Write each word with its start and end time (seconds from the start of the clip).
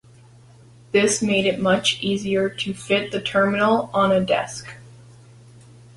This 0.93 1.21
made 1.21 1.45
it 1.45 1.59
much 1.59 1.99
easier 2.01 2.49
to 2.49 2.73
fit 2.73 3.11
the 3.11 3.21
terminal 3.21 3.91
on 3.93 4.11
a 4.11 4.19
desk. 4.19 4.65